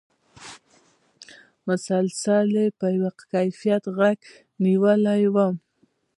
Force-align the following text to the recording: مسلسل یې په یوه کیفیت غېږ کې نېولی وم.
مسلسل 1.67 2.47
یې 2.59 2.65
په 2.79 2.85
یوه 2.95 3.11
کیفیت 3.31 3.83
غېږ 3.97 4.17
کې 4.23 4.33
نېولی 4.63 5.23
وم. 5.35 5.55